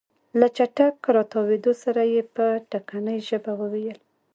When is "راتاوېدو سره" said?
1.15-2.01